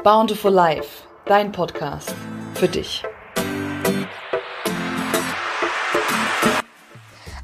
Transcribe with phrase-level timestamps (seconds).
[0.00, 2.12] Bountiful Life, dein Podcast
[2.54, 3.04] für dich.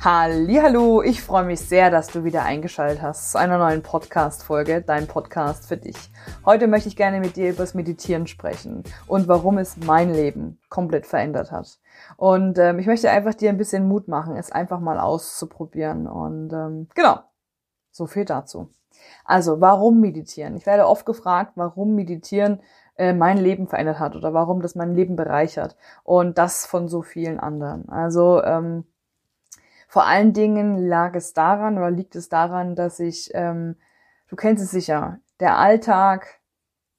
[0.00, 5.06] Hallo, ich freue mich sehr, dass du wieder eingeschaltet hast zu einer neuen Podcast-Folge, dein
[5.06, 5.96] Podcast für dich.
[6.44, 10.58] Heute möchte ich gerne mit dir über das Meditieren sprechen und warum es mein Leben
[10.68, 11.78] komplett verändert hat.
[12.16, 16.08] Und ähm, ich möchte einfach dir ein bisschen Mut machen, es einfach mal auszuprobieren.
[16.08, 17.20] Und ähm, genau,
[17.92, 18.68] so viel dazu.
[19.24, 20.56] Also, warum meditieren?
[20.56, 22.60] Ich werde oft gefragt, warum meditieren
[22.96, 25.76] äh, mein Leben verändert hat oder warum das mein Leben bereichert.
[26.04, 27.88] Und das von so vielen anderen.
[27.88, 28.84] Also, ähm,
[29.88, 33.76] vor allen Dingen lag es daran oder liegt es daran, dass ich, ähm,
[34.28, 36.40] du kennst es sicher, der Alltag,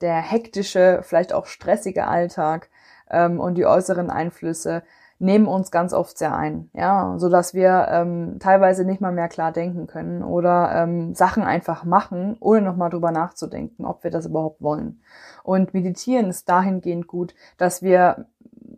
[0.01, 2.69] der hektische, vielleicht auch stressige Alltag
[3.09, 4.83] ähm, und die äußeren Einflüsse
[5.19, 9.27] nehmen uns ganz oft sehr ein, ja, so dass wir ähm, teilweise nicht mal mehr
[9.27, 14.25] klar denken können oder ähm, Sachen einfach machen, ohne nochmal drüber nachzudenken, ob wir das
[14.25, 15.01] überhaupt wollen.
[15.43, 18.27] Und meditieren ist dahingehend gut, dass wir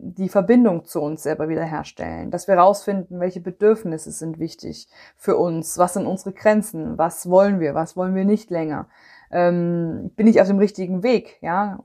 [0.04, 5.78] die Verbindung zu uns selber wiederherstellen, dass wir herausfinden, welche Bedürfnisse sind wichtig für uns,
[5.78, 8.88] was sind unsere Grenzen, was wollen wir, was wollen wir nicht länger,
[9.30, 11.78] ähm, bin ich auf dem richtigen Weg, ja,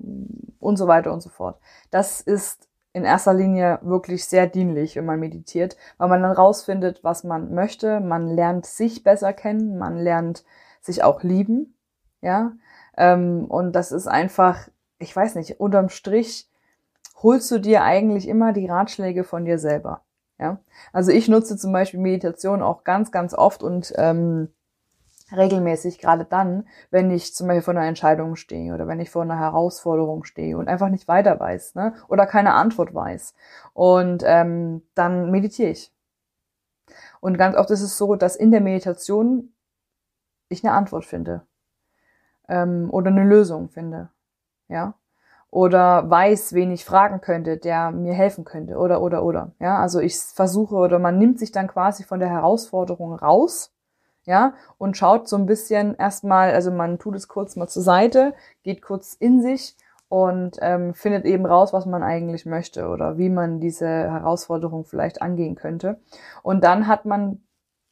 [0.60, 1.60] und so weiter und so fort.
[1.92, 7.04] Das ist in erster Linie wirklich sehr dienlich, wenn man meditiert, weil man dann rausfindet,
[7.04, 10.44] was man möchte, man lernt sich besser kennen, man lernt
[10.82, 11.76] sich auch lieben,
[12.22, 12.54] ja,
[12.98, 16.50] ähm, und das ist einfach, ich weiß nicht, unterm Strich
[17.22, 20.02] holst du dir eigentlich immer die Ratschläge von dir selber,
[20.40, 20.60] ja.
[20.92, 24.50] Also ich nutze zum Beispiel Meditation auch ganz, ganz oft und ähm,
[25.32, 29.24] regelmäßig, gerade dann, wenn ich zum Beispiel vor einer Entscheidung stehe oder wenn ich vor
[29.24, 31.94] einer Herausforderung stehe und einfach nicht weiter weiß ne?
[32.08, 33.34] oder keine Antwort weiß.
[33.74, 35.92] Und ähm, dann meditiere ich.
[37.20, 39.54] Und ganz oft ist es so, dass in der Meditation
[40.50, 41.46] ich eine Antwort finde
[42.48, 44.10] ähm, oder eine Lösung finde,
[44.70, 44.94] ja,
[45.50, 49.80] oder weiß, wen ich fragen könnte, der mir helfen könnte oder oder oder, ja.
[49.80, 53.74] Also ich versuche oder man nimmt sich dann quasi von der Herausforderung raus
[54.28, 58.34] ja, und schaut so ein bisschen erstmal, also man tut es kurz mal zur Seite,
[58.62, 59.76] geht kurz in sich
[60.10, 65.22] und ähm, findet eben raus, was man eigentlich möchte oder wie man diese Herausforderung vielleicht
[65.22, 66.02] angehen könnte.
[66.44, 67.42] Und dann hat man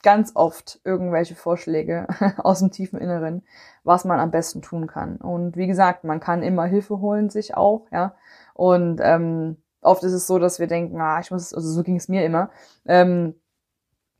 [0.03, 2.05] ganz oft irgendwelche Vorschläge
[2.37, 3.43] aus dem tiefen Inneren,
[3.85, 5.15] was man am besten tun kann.
[5.15, 8.13] Und wie gesagt, man kann immer Hilfe holen sich auch, ja.
[8.53, 11.95] Und ähm, oft ist es so, dass wir denken, ah, ich muss, also so ging
[11.95, 12.49] es mir immer,
[12.85, 13.35] ähm,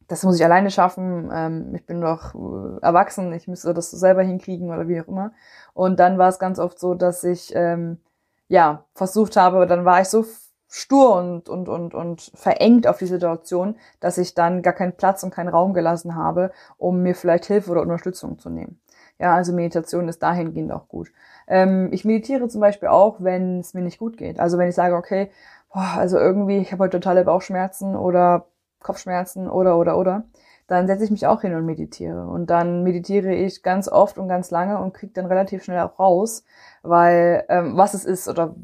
[0.07, 4.23] das muss ich alleine schaffen, ähm, ich bin doch äh, erwachsen, ich müsste das selber
[4.23, 5.31] hinkriegen oder wie auch immer.
[5.73, 7.99] Und dann war es ganz oft so, dass ich ähm,
[8.47, 10.25] ja versucht habe, dann war ich so
[10.67, 15.23] stur und, und, und, und verengt auf die Situation, dass ich dann gar keinen Platz
[15.23, 18.79] und keinen Raum gelassen habe, um mir vielleicht Hilfe oder Unterstützung zu nehmen.
[19.17, 21.11] Ja, also Meditation ist dahingehend auch gut.
[21.47, 24.39] Ähm, ich meditiere zum Beispiel auch, wenn es mir nicht gut geht.
[24.39, 25.31] Also wenn ich sage, okay,
[25.73, 28.47] boah, also irgendwie, ich habe heute totale Bauchschmerzen oder
[28.85, 30.23] Kopfschmerzen oder oder oder,
[30.67, 32.27] dann setze ich mich auch hin und meditiere.
[32.27, 35.99] Und dann meditiere ich ganz oft und ganz lange und kriege dann relativ schnell auch
[35.99, 36.43] raus,
[36.81, 38.55] weil ähm, was es ist oder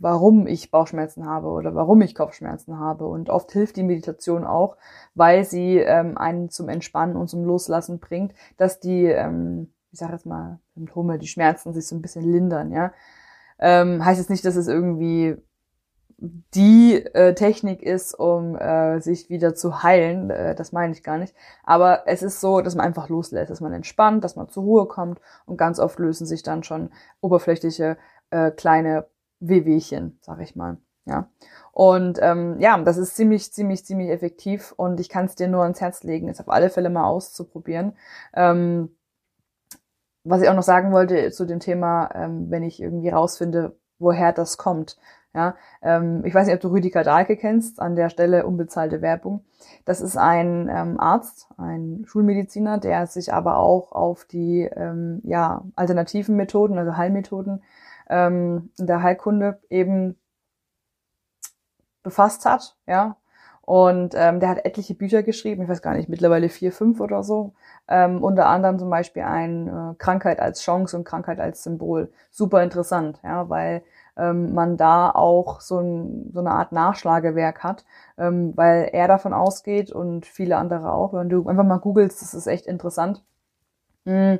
[0.00, 3.06] warum ich Bauchschmerzen habe oder warum ich Kopfschmerzen habe.
[3.06, 4.76] Und oft hilft die Meditation auch,
[5.14, 10.12] weil sie ähm, einen zum Entspannen und zum Loslassen bringt, dass die, ähm, ich sage
[10.12, 12.92] jetzt mal, Symptome, die Schmerzen sich so ein bisschen lindern, ja.
[13.60, 15.36] Ähm, heißt jetzt nicht, dass es irgendwie
[16.20, 20.30] die äh, Technik ist, um äh, sich wieder zu heilen.
[20.30, 21.34] Äh, das meine ich gar nicht.
[21.62, 24.86] Aber es ist so, dass man einfach loslässt, dass man entspannt, dass man zur Ruhe
[24.86, 26.90] kommt und ganz oft lösen sich dann schon
[27.20, 27.96] oberflächliche
[28.30, 29.06] äh, kleine
[29.38, 30.78] Wehwehchen, sag ich mal.
[31.06, 31.30] Ja.
[31.72, 35.62] Und ähm, ja, das ist ziemlich, ziemlich, ziemlich effektiv und ich kann es dir nur
[35.62, 37.96] ans Herz legen, es auf alle Fälle mal auszuprobieren.
[38.34, 38.90] Ähm,
[40.24, 44.32] was ich auch noch sagen wollte zu dem Thema, ähm, wenn ich irgendwie rausfinde, woher
[44.32, 44.98] das kommt.
[45.34, 49.44] Ja, ähm, ich weiß nicht, ob du Rüdiger Dahlke kennst, an der Stelle unbezahlte Werbung.
[49.84, 55.64] Das ist ein ähm, Arzt, ein Schulmediziner, der sich aber auch auf die ähm, ja,
[55.76, 57.62] alternativen Methoden, also Heilmethoden
[58.08, 60.16] ähm, in der Heilkunde eben
[62.02, 63.16] befasst hat, ja.
[63.60, 67.22] Und ähm, der hat etliche Bücher geschrieben, ich weiß gar nicht, mittlerweile vier, fünf oder
[67.22, 67.52] so.
[67.86, 72.10] Ähm, unter anderem zum Beispiel ein äh, Krankheit als Chance und Krankheit als Symbol.
[72.30, 73.82] Super interessant, ja, weil
[74.18, 77.84] ähm, man da auch so, ein, so eine Art Nachschlagewerk hat,
[78.18, 81.14] ähm, weil er davon ausgeht und viele andere auch.
[81.14, 83.24] Wenn du einfach mal googelst, das ist echt interessant,
[84.04, 84.38] mh, hm,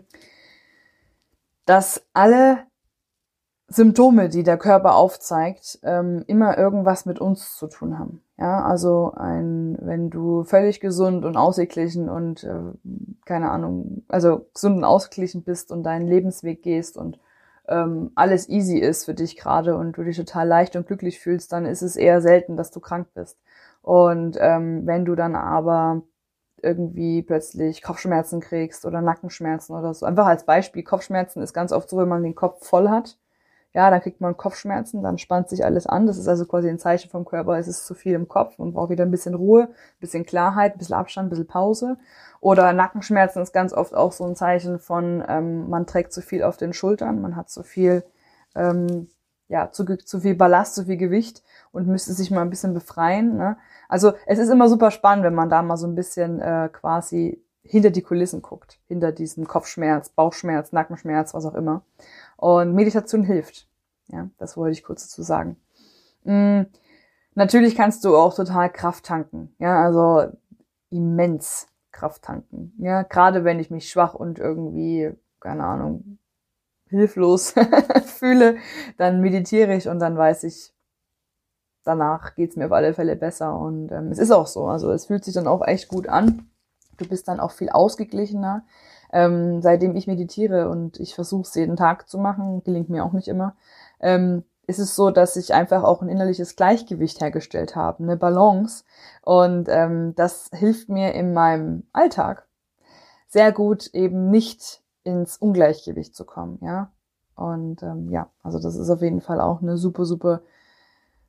[1.66, 2.69] dass alle
[3.70, 8.22] Symptome, die der Körper aufzeigt, ähm, immer irgendwas mit uns zu tun haben.
[8.38, 12.72] Ja, also ein, wenn du völlig gesund und ausgeglichen und äh,
[13.26, 17.20] keine Ahnung, also gesund und ausgeglichen bist und deinen Lebensweg gehst und
[17.68, 21.52] ähm, alles easy ist für dich gerade und du dich total leicht und glücklich fühlst,
[21.52, 23.38] dann ist es eher selten, dass du krank bist.
[23.82, 26.02] Und ähm, wenn du dann aber
[26.62, 30.06] irgendwie plötzlich Kopfschmerzen kriegst oder Nackenschmerzen oder so.
[30.06, 33.16] Einfach als Beispiel, Kopfschmerzen ist ganz oft so, wenn man den Kopf voll hat.
[33.74, 36.06] Ja, dann kriegt man Kopfschmerzen, dann spannt sich alles an.
[36.06, 38.72] Das ist also quasi ein Zeichen vom Körper, es ist zu viel im Kopf und
[38.72, 41.98] braucht wieder ein bisschen Ruhe, ein bisschen Klarheit, ein bisschen Abstand, ein bisschen Pause.
[42.40, 46.42] Oder Nackenschmerzen ist ganz oft auch so ein Zeichen von, ähm, man trägt zu viel
[46.42, 48.04] auf den Schultern, man hat zu viel,
[48.54, 49.08] ähm,
[49.48, 53.36] ja, zu, zu viel Ballast, zu viel Gewicht und müsste sich mal ein bisschen befreien.
[53.36, 53.58] Ne?
[53.88, 57.42] Also es ist immer super spannend, wenn man da mal so ein bisschen äh, quasi
[57.62, 61.82] hinter die Kulissen guckt, hinter diesem Kopfschmerz, Bauchschmerz, Nackenschmerz, was auch immer.
[62.38, 63.67] Und Meditation hilft.
[64.06, 65.56] Ja, das wollte ich kurz dazu sagen.
[66.25, 66.67] Mhm.
[67.35, 69.55] Natürlich kannst du auch total Kraft tanken.
[69.58, 70.32] Ja, also
[70.90, 72.73] immens Kraft tanken.
[72.79, 76.19] Ja, gerade wenn ich mich schwach und irgendwie, keine Ahnung,
[76.88, 77.55] hilflos
[78.06, 78.56] fühle,
[78.96, 80.73] dann meditiere ich und dann weiß ich,
[81.85, 83.58] danach geht's mir auf alle Fälle besser.
[83.58, 84.67] Und ähm, es ist auch so.
[84.67, 86.49] Also es fühlt sich dann auch echt gut an.
[86.99, 88.64] Du bist dann auch viel ausgeglichener.
[89.12, 93.12] Ähm, seitdem ich meditiere und ich versuche es jeden Tag zu machen, gelingt mir auch
[93.12, 93.56] nicht immer,
[94.00, 98.84] ähm, ist es so, dass ich einfach auch ein innerliches Gleichgewicht hergestellt habe, eine Balance.
[99.22, 102.46] Und ähm, das hilft mir in meinem Alltag
[103.28, 106.90] sehr gut, eben nicht ins Ungleichgewicht zu kommen, ja.
[107.34, 110.43] Und ähm, ja, also das ist auf jeden Fall auch eine super, super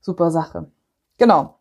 [0.02, 0.72] super Sache.
[1.18, 1.59] Genau.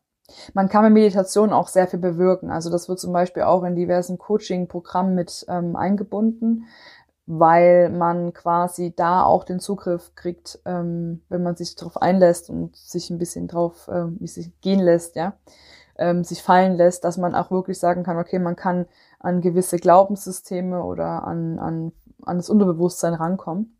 [0.54, 2.50] Man kann mit Meditation auch sehr viel bewirken.
[2.50, 6.66] Also das wird zum Beispiel auch in diversen Coaching-Programmen mit ähm, eingebunden,
[7.26, 12.76] weil man quasi da auch den Zugriff kriegt, ähm, wenn man sich darauf einlässt und
[12.76, 15.34] sich ein bisschen drauf, ähm, wie sich gehen lässt, ja,
[15.96, 18.86] ähm, sich fallen lässt, dass man auch wirklich sagen kann, okay, man kann
[19.18, 21.92] an gewisse Glaubenssysteme oder an, an,
[22.22, 23.77] an das Unterbewusstsein rankommen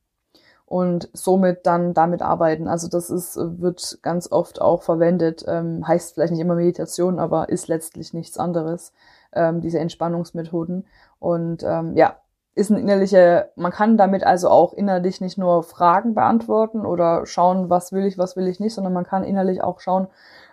[0.69, 2.69] und somit dann damit arbeiten.
[2.69, 7.49] Also das ist, wird ganz oft auch verwendet, ähm, heißt vielleicht nicht immer Meditation, aber
[7.49, 8.93] ist letztlich nichts anderes,
[9.33, 10.87] ähm, diese Entspannungsmethoden.
[11.19, 12.17] Und ähm, ja,
[12.55, 17.71] ist ein innerlicher, man kann damit also auch innerlich nicht nur Fragen beantworten oder schauen,
[17.71, 20.09] was will ich, was will ich nicht, sondern man kann innerlich auch schauen,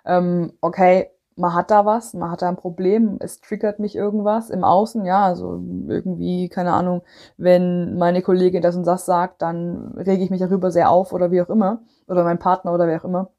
[0.06, 4.50] ähm, okay, man hat da was, man hat da ein Problem, es triggert mich irgendwas
[4.50, 7.02] im Außen, ja, also irgendwie, keine Ahnung,
[7.38, 11.32] wenn meine Kollegin das und das sagt, dann rege ich mich darüber sehr auf oder
[11.32, 13.32] wie auch immer, oder mein Partner oder wer auch immer.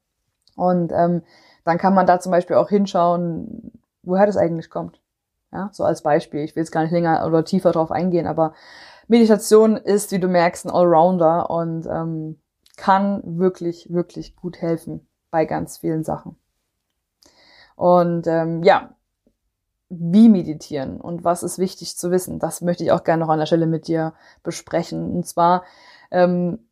[0.55, 1.23] Und ähm,
[1.63, 3.71] dann kann man da zum Beispiel auch hinschauen,
[4.03, 5.01] woher das eigentlich kommt.
[5.51, 6.41] Ja, so als Beispiel.
[6.41, 8.53] Ich will jetzt gar nicht länger oder tiefer drauf eingehen, aber
[9.07, 12.41] Meditation ist, wie du merkst, ein Allrounder und ähm,
[12.75, 16.37] kann wirklich, wirklich gut helfen bei ganz vielen Sachen.
[17.77, 18.89] Und ähm, ja,
[19.89, 23.39] wie meditieren und was ist wichtig zu wissen, das möchte ich auch gerne noch an
[23.39, 24.13] der Stelle mit dir
[24.43, 25.15] besprechen.
[25.15, 25.63] Und zwar
[26.11, 26.67] ähm,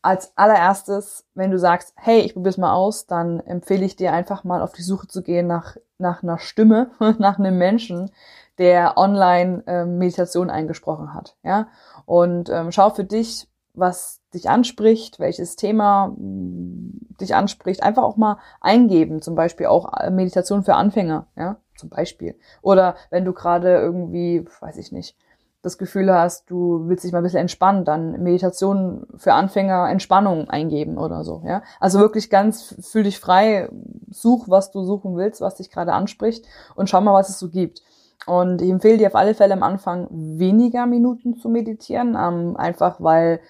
[0.00, 4.14] als allererstes, wenn du sagst, hey, ich probiere es mal aus, dann empfehle ich dir
[4.14, 8.10] einfach mal auf die Suche zu gehen nach, nach einer Stimme, nach einem Menschen,
[8.56, 11.36] der online ähm, Meditation eingesprochen hat.
[11.42, 11.68] Ja?
[12.06, 18.16] Und ähm, schau für dich, was dich anspricht, welches Thema mm, dich anspricht, einfach auch
[18.16, 22.36] mal eingeben, zum Beispiel auch äh, Meditation für Anfänger, ja, zum Beispiel.
[22.62, 25.16] Oder wenn du gerade irgendwie, weiß ich nicht,
[25.62, 30.48] das Gefühl hast, du willst dich mal ein bisschen entspannen, dann Meditation für Anfänger, Entspannung
[30.48, 31.62] eingeben oder so, ja.
[31.80, 33.68] Also wirklich ganz, fühl dich frei,
[34.10, 36.46] such, was du suchen willst, was dich gerade anspricht
[36.76, 37.82] und schau mal, was es so gibt.
[38.26, 43.00] Und ich empfehle dir auf alle Fälle am Anfang weniger Minuten zu meditieren, ähm, einfach
[43.00, 43.40] weil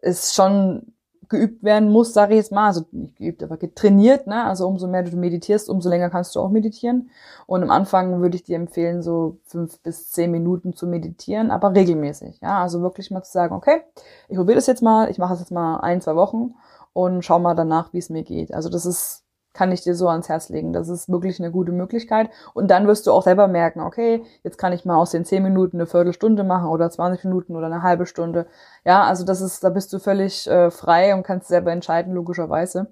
[0.00, 0.92] es schon
[1.32, 4.44] geübt werden muss, sage ich jetzt mal, also nicht geübt, aber getrainiert, ne?
[4.44, 7.10] Also umso mehr du meditierst, umso länger kannst du auch meditieren.
[7.46, 11.74] Und am Anfang würde ich dir empfehlen, so fünf bis zehn Minuten zu meditieren, aber
[11.74, 12.40] regelmäßig.
[12.42, 13.80] Ja, also wirklich mal zu sagen, okay,
[14.28, 16.54] ich probiere das jetzt mal, ich mache es jetzt mal ein, zwei Wochen
[16.92, 18.52] und schau mal danach, wie es mir geht.
[18.52, 19.21] Also das ist
[19.52, 20.72] kann ich dir so ans Herz legen.
[20.72, 22.30] Das ist wirklich eine gute Möglichkeit.
[22.54, 25.42] Und dann wirst du auch selber merken, okay, jetzt kann ich mal aus den zehn
[25.42, 28.46] Minuten eine Viertelstunde machen oder 20 Minuten oder eine halbe Stunde.
[28.84, 32.88] Ja, also das ist, da bist du völlig äh, frei und kannst selber entscheiden, logischerweise.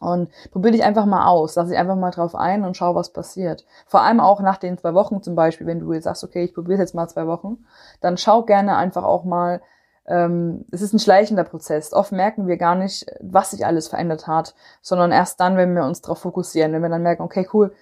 [0.00, 3.12] Und probier dich einfach mal aus, lass dich einfach mal drauf ein und schau, was
[3.12, 3.64] passiert.
[3.86, 6.54] Vor allem auch nach den zwei Wochen zum Beispiel, wenn du jetzt sagst, okay, ich
[6.54, 7.64] probiere jetzt mal zwei Wochen,
[8.00, 9.62] dann schau gerne einfach auch mal,
[10.06, 11.92] ähm, es ist ein schleichender Prozess.
[11.92, 15.84] Oft merken wir gar nicht, was sich alles verändert hat, sondern erst dann, wenn wir
[15.84, 17.72] uns darauf fokussieren, wenn wir dann merken, okay, cool,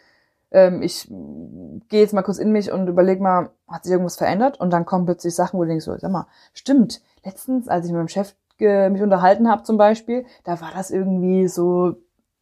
[0.52, 4.60] ähm, ich gehe jetzt mal kurz in mich und überlege mal, hat sich irgendwas verändert?
[4.60, 7.92] Und dann kommen plötzlich Sachen, wo du denkst, so, sag mal, stimmt, letztens, als ich
[7.92, 11.96] mit meinem Chef mich unterhalten habe zum Beispiel, da war das irgendwie so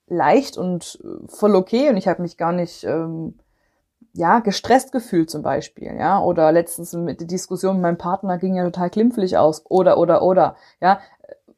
[0.06, 3.38] leicht und äh, voll okay und ich habe mich gar nicht ähm,
[4.12, 8.56] ja, gestresst gefühlt zum Beispiel, ja, oder letztens mit der Diskussion mit meinem Partner ging
[8.56, 11.00] ja total glimpflich aus, oder, oder, oder, ja,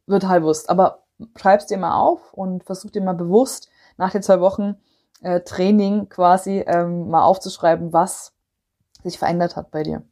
[0.06, 0.68] total Wurst.
[0.68, 1.02] Aber
[1.36, 4.76] schreib's dir mal auf und versuch dir mal bewusst nach den zwei Wochen
[5.22, 8.34] äh, Training quasi ähm, mal aufzuschreiben, was
[9.02, 10.02] sich verändert hat bei dir.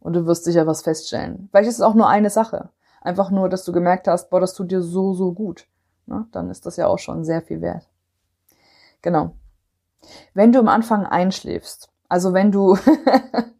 [0.00, 1.48] Und du wirst sicher was feststellen.
[1.50, 2.70] Vielleicht ist es auch nur eine Sache.
[3.00, 5.66] Einfach nur, dass du gemerkt hast, boah, das tut dir so, so gut.
[6.06, 6.26] Ne?
[6.32, 7.88] Dann ist das ja auch schon sehr viel wert.
[9.02, 9.34] Genau.
[10.34, 12.78] Wenn du am Anfang einschläfst, also wenn du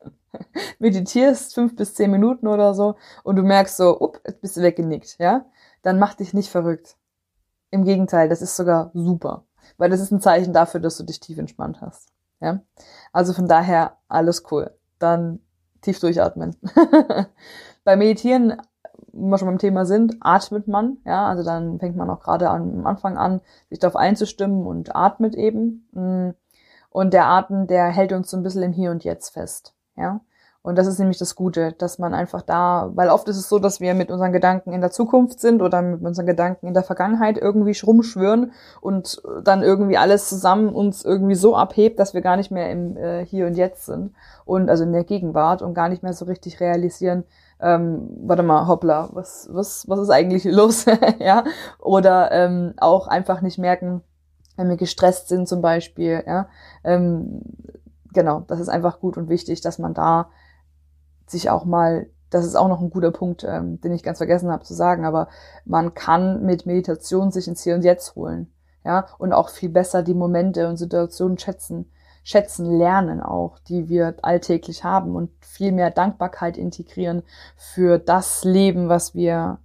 [0.78, 4.62] meditierst fünf bis zehn Minuten oder so und du merkst so, up, jetzt bist du
[4.62, 5.46] weggenickt, ja,
[5.82, 6.96] dann mach dich nicht verrückt.
[7.70, 9.44] Im Gegenteil, das ist sogar super,
[9.76, 12.12] weil das ist ein Zeichen dafür, dass du dich tief entspannt hast.
[12.40, 12.60] Ja,
[13.12, 14.70] also von daher alles cool.
[14.98, 15.40] Dann
[15.80, 16.56] tief durchatmen.
[17.84, 18.60] Beim Meditieren,
[19.12, 20.98] wenn wir schon beim Thema sind, atmet man.
[21.04, 25.34] Ja, also dann fängt man auch gerade am Anfang an, sich darauf einzustimmen und atmet
[25.34, 25.88] eben.
[25.92, 26.30] Mm.
[26.90, 29.74] Und der Atem, der hält uns so ein bisschen im Hier und Jetzt fest.
[29.96, 30.20] Ja.
[30.66, 33.60] Und das ist nämlich das Gute, dass man einfach da, weil oft ist es so,
[33.60, 36.82] dass wir mit unseren Gedanken in der Zukunft sind oder mit unseren Gedanken in der
[36.82, 38.50] Vergangenheit irgendwie rumschwören
[38.80, 42.96] und dann irgendwie alles zusammen uns irgendwie so abhebt, dass wir gar nicht mehr im
[42.96, 44.12] äh, Hier und Jetzt sind
[44.44, 47.22] und also in der Gegenwart und gar nicht mehr so richtig realisieren,
[47.60, 50.86] ähm, warte mal, hoppla, was, was, was ist eigentlich los?
[51.18, 51.44] ja,
[51.78, 54.02] oder ähm, auch einfach nicht merken,
[54.56, 56.48] wenn wir gestresst sind zum Beispiel, ja,
[56.84, 57.42] ähm,
[58.12, 60.30] genau, das ist einfach gut und wichtig, dass man da
[61.26, 64.50] sich auch mal, das ist auch noch ein guter Punkt, ähm, den ich ganz vergessen
[64.50, 65.28] habe zu sagen, aber
[65.64, 68.52] man kann mit Meditation sich ins Hier und Jetzt holen,
[68.84, 71.90] ja, und auch viel besser die Momente und Situationen schätzen,
[72.26, 77.23] schätzen lernen auch, die wir alltäglich haben und viel mehr Dankbarkeit integrieren
[77.56, 79.61] für das Leben, was wir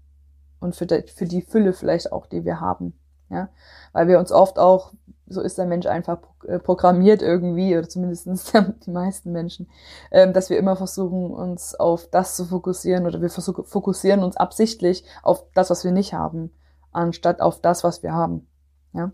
[0.60, 2.94] und für die, für die Fülle vielleicht auch, die wir haben,
[3.30, 3.50] ja,
[3.94, 4.94] weil wir uns oft auch
[5.25, 8.27] so ist der Mensch einfach äh, programmiert irgendwie, oder zumindest
[8.86, 9.68] die meisten Menschen,
[10.12, 15.03] ähm, dass wir immer versuchen, uns auf das zu fokussieren oder wir fokussieren uns absichtlich
[15.24, 16.51] auf das, was wir nicht haben,
[16.91, 18.48] anstatt auf das, was wir haben.
[18.94, 19.13] Ja?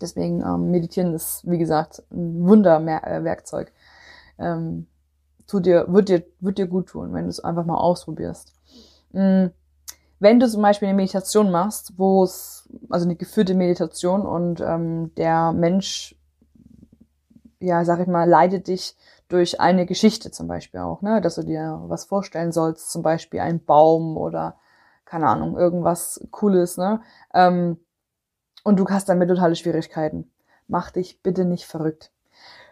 [0.00, 3.72] Deswegen ähm, meditieren ist, wie gesagt, ein Wunderwerkzeug.
[4.38, 4.86] Ähm,
[5.46, 8.52] tut dir, wird dir, wird dir gut tun, wenn du es einfach mal ausprobierst.
[9.12, 9.50] Mhm
[10.20, 15.12] wenn du zum Beispiel eine Meditation machst, wo es, also eine geführte Meditation und ähm,
[15.16, 16.14] der Mensch,
[17.58, 18.96] ja, sag ich mal, leidet dich
[19.28, 23.40] durch eine Geschichte zum Beispiel auch, ne, dass du dir was vorstellen sollst, zum Beispiel
[23.40, 24.56] ein Baum oder
[25.06, 27.00] keine Ahnung, irgendwas Cooles, ne,
[27.32, 27.78] ähm,
[28.64, 30.30] und du hast damit totale Schwierigkeiten.
[30.68, 32.10] Mach dich bitte nicht verrückt.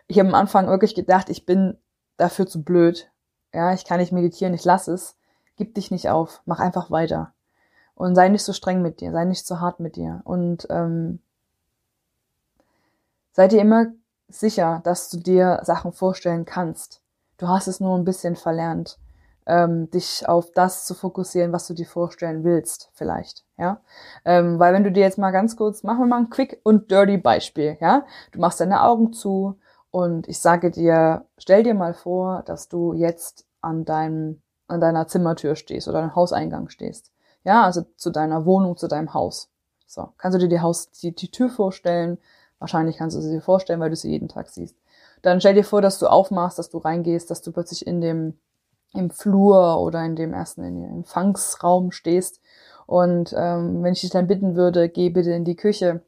[0.07, 1.77] Ich habe am Anfang wirklich gedacht, ich bin
[2.17, 3.11] dafür zu blöd.
[3.53, 5.17] Ja, ich kann nicht meditieren, ich lass es.
[5.57, 7.33] Gib dich nicht auf, mach einfach weiter.
[7.95, 10.21] Und sei nicht so streng mit dir, sei nicht so hart mit dir.
[10.25, 11.21] Und ähm,
[13.33, 13.87] sei dir immer
[14.29, 17.03] sicher, dass du dir Sachen vorstellen kannst.
[17.39, 18.99] Du hast es nur ein bisschen verlernt,
[19.49, 23.45] ähm, dich auf das zu fokussieren, was du dir vorstellen willst, vielleicht.
[23.57, 23.81] Ja,
[24.25, 26.91] ähm, weil wenn du dir jetzt mal ganz kurz, machen wir mal ein Quick und
[26.91, 27.77] Dirty Beispiel.
[27.81, 29.59] Ja, du machst deine Augen zu
[29.91, 35.07] und ich sage dir, stell dir mal vor, dass du jetzt an deinem an deiner
[35.07, 37.11] Zimmertür stehst oder am Hauseingang stehst.
[37.43, 39.49] Ja, also zu deiner Wohnung, zu deinem Haus.
[39.87, 42.19] So, kannst du dir die Haus, die, die Tür vorstellen?
[42.59, 44.77] Wahrscheinlich kannst du sie dir vorstellen, weil du sie jeden Tag siehst.
[45.23, 48.39] Dann stell dir vor, dass du aufmachst, dass du reingehst, dass du plötzlich in dem,
[48.95, 52.41] im Flur oder in dem ersten in dem Empfangsraum stehst.
[52.87, 56.03] Und ähm, wenn ich dich dann bitten würde, geh bitte in die Küche,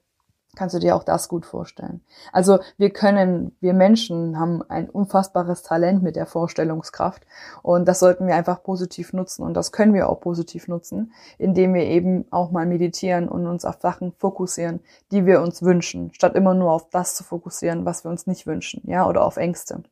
[0.56, 2.00] kannst du dir auch das gut vorstellen.
[2.32, 7.24] Also wir können, wir Menschen haben ein unfassbares Talent mit der Vorstellungskraft
[7.62, 11.74] und das sollten wir einfach positiv nutzen und das können wir auch positiv nutzen, indem
[11.74, 14.80] wir eben auch mal meditieren und uns auf Sachen fokussieren,
[15.12, 18.46] die wir uns wünschen, statt immer nur auf das zu fokussieren, was wir uns nicht
[18.46, 19.82] wünschen, ja, oder auf Ängste.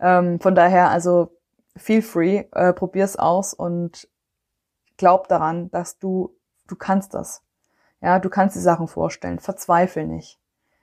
[0.00, 1.30] Ähm, von daher also
[1.76, 4.08] feel free, äh, probier's aus und
[4.96, 6.34] glaub daran, dass du
[6.66, 7.42] du kannst das
[8.02, 9.38] ja, du kannst die Sachen vorstellen.
[9.38, 10.38] Verzweifel nicht.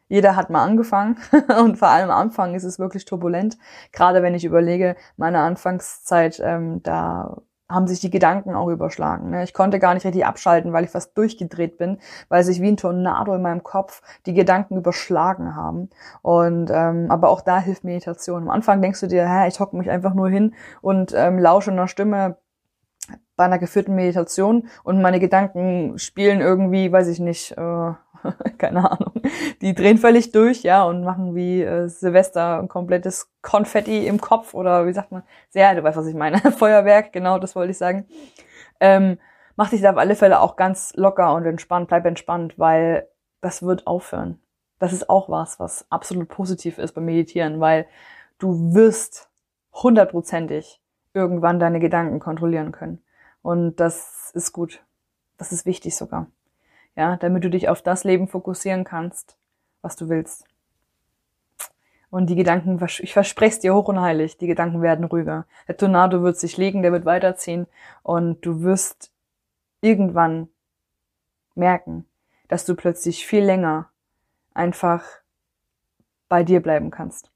[0.08, 1.18] Jeder hat mal angefangen
[1.60, 3.58] und vor allem am Anfang ist es wirklich turbulent.
[3.92, 7.42] Gerade wenn ich überlege, meine Anfangszeit, ähm, da
[7.74, 9.32] haben sich die Gedanken auch überschlagen.
[9.32, 9.44] Ne?
[9.44, 11.98] Ich konnte gar nicht richtig abschalten, weil ich fast durchgedreht bin,
[12.30, 15.90] weil sich wie ein Tornado in meinem Kopf die Gedanken überschlagen haben.
[16.22, 18.44] Und ähm, aber auch da hilft Meditation.
[18.44, 21.72] Am Anfang denkst du dir, hä, ich hocke mich einfach nur hin und ähm, lausche
[21.72, 22.38] einer Stimme,
[23.36, 27.92] bei einer geführten Meditation und meine Gedanken spielen irgendwie, weiß ich nicht, äh,
[28.58, 29.14] keine Ahnung,
[29.62, 34.54] die drehen völlig durch, ja, und machen wie äh, Silvester ein komplettes Konfetti im Kopf
[34.54, 37.78] oder wie sagt man, sehr, du weißt, was ich meine, Feuerwerk, genau, das wollte ich
[37.78, 38.06] sagen.
[38.80, 39.18] Ähm,
[39.56, 43.08] mach dich da auf alle Fälle auch ganz locker und entspannt, bleib entspannt, weil
[43.42, 44.40] das wird aufhören.
[44.80, 47.86] Das ist auch was, was absolut positiv ist beim Meditieren, weil
[48.40, 49.30] du wirst
[49.74, 50.82] hundertprozentig
[51.14, 53.02] irgendwann deine Gedanken kontrollieren können.
[53.42, 54.84] Und das ist gut.
[55.38, 56.28] Das ist wichtig sogar.
[56.96, 59.38] Ja, damit du dich auf das Leben fokussieren kannst,
[59.82, 60.46] was du willst.
[62.12, 65.48] Und die Gedanken, ich verspreche es dir hoch und heilig, die Gedanken werden ruhiger.
[65.68, 67.66] Der Tornado wird sich legen, der wird weiterziehen
[68.04, 69.12] und du wirst
[69.82, 70.50] irgendwann
[71.56, 72.06] merken,
[72.50, 73.90] dass du plötzlich viel länger
[74.54, 75.04] einfach
[76.30, 77.33] bei dir bleiben kannst.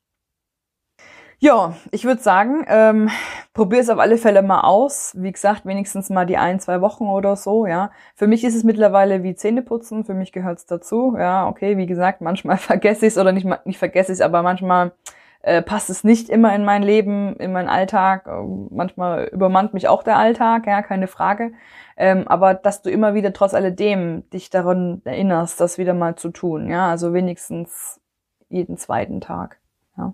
[1.39, 3.09] Ja, ich würde sagen, ähm,
[3.53, 5.13] probier es auf alle Fälle mal aus.
[5.15, 7.91] Wie gesagt, wenigstens mal die ein, zwei Wochen oder so, ja.
[8.15, 11.15] Für mich ist es mittlerweile wie Zähneputzen, für mich gehört es dazu.
[11.15, 14.41] Ja, okay, wie gesagt, manchmal vergesse ich es oder nicht, nicht vergesse ich es, aber
[14.41, 14.93] manchmal
[15.41, 18.27] äh, passt es nicht immer in mein Leben, in meinen Alltag.
[18.71, 21.53] Manchmal übermannt mich auch der Alltag, ja, keine Frage.
[21.97, 26.29] Ähm, aber dass du immer wieder trotz alledem dich daran erinnerst, das wieder mal zu
[26.31, 28.01] tun, ja, also wenigstens
[28.49, 29.59] jeden zweiten Tag.
[29.97, 30.13] Ja.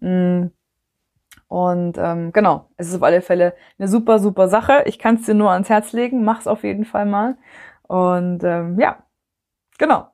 [0.00, 0.46] Mm.
[1.48, 4.84] Und ähm, genau, es ist auf alle Fälle eine super, super Sache.
[4.86, 7.36] Ich kann es dir nur ans Herz legen, mach's auf jeden Fall mal.
[7.82, 9.02] Und ähm, ja,
[9.78, 10.08] genau.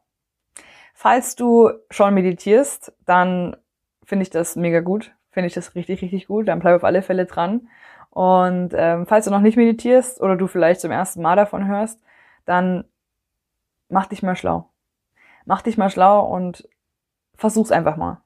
[0.95, 3.57] Falls du schon meditierst, dann
[4.03, 5.15] finde ich das mega gut.
[5.31, 6.49] Finde ich das richtig, richtig gut.
[6.49, 7.69] Dann bleib auf alle Fälle dran.
[8.09, 12.01] Und ähm, falls du noch nicht meditierst oder du vielleicht zum ersten Mal davon hörst,
[12.47, 12.85] dann
[13.91, 14.71] mach dich mal schlau.
[15.45, 16.67] Mach dich mal schlau und
[17.37, 18.23] versuch's einfach mal.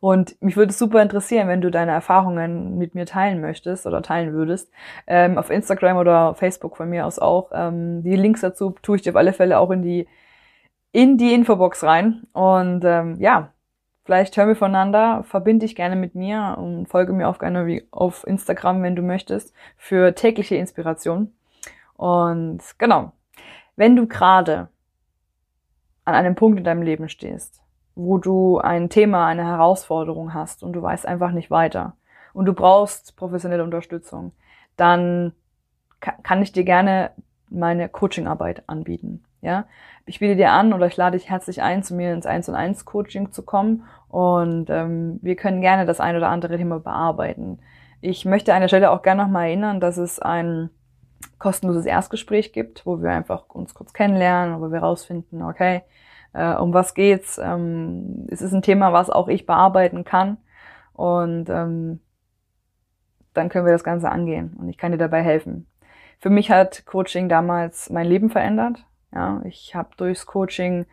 [0.00, 4.02] Und mich würde es super interessieren, wenn du deine Erfahrungen mit mir teilen möchtest oder
[4.02, 4.70] teilen würdest.
[5.06, 7.50] Ähm, auf Instagram oder Facebook von mir aus auch.
[7.52, 10.08] Ähm, die Links dazu tue ich dir auf alle Fälle auch in die,
[10.92, 12.26] in die Infobox rein.
[12.32, 13.52] Und ähm, ja,
[14.04, 18.26] vielleicht hören wir voneinander, verbinde dich gerne mit mir und folge mir auf, gerne auf
[18.26, 21.32] Instagram, wenn du möchtest, für tägliche Inspiration.
[21.94, 23.12] Und genau,
[23.76, 24.68] wenn du gerade
[26.04, 27.62] an einem Punkt in deinem Leben stehst,
[27.96, 31.96] wo du ein Thema, eine Herausforderung hast und du weißt einfach nicht weiter
[32.34, 34.32] und du brauchst professionelle Unterstützung,
[34.76, 35.32] dann
[36.00, 37.10] kann ich dir gerne
[37.48, 39.24] meine Coachingarbeit anbieten.
[39.40, 39.64] Ja,
[40.04, 42.54] ich biete dir an oder ich lade dich herzlich ein, zu mir ins 1 und
[42.54, 47.60] 1 Coaching zu kommen und ähm, wir können gerne das ein oder andere Thema bearbeiten.
[48.00, 50.70] Ich möchte an der Stelle auch gerne nochmal erinnern, dass es ein
[51.38, 55.82] kostenloses Erstgespräch gibt, wo wir einfach uns kurz kennenlernen, wo wir rausfinden, okay,
[56.36, 57.38] äh, um was geht's.
[57.38, 60.36] Ähm, es ist ein Thema, was auch ich bearbeiten kann.
[60.92, 62.00] Und ähm,
[63.32, 65.66] dann können wir das Ganze angehen und ich kann dir dabei helfen.
[66.18, 68.84] Für mich hat Coaching damals mein Leben verändert.
[69.12, 70.86] Ja, ich habe durchs Coaching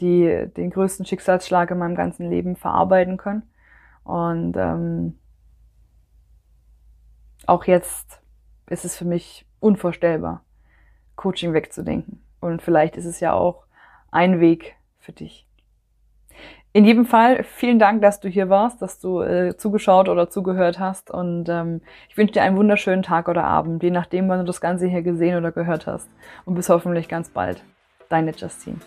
[0.00, 3.42] die, den größten Schicksalsschlag in meinem ganzen Leben verarbeiten können.
[4.04, 5.18] Und ähm,
[7.46, 8.22] auch jetzt
[8.68, 10.44] ist es für mich unvorstellbar,
[11.16, 12.22] Coaching wegzudenken.
[12.40, 13.64] Und vielleicht ist es ja auch
[14.10, 15.46] ein Weg, für dich.
[16.72, 20.78] In jedem Fall vielen Dank, dass du hier warst, dass du äh, zugeschaut oder zugehört
[20.78, 24.46] hast und ähm, ich wünsche dir einen wunderschönen Tag oder Abend, je nachdem, wann du
[24.46, 26.08] das Ganze hier gesehen oder gehört hast.
[26.46, 27.62] Und bis hoffentlich ganz bald.
[28.08, 28.78] Deine Justine.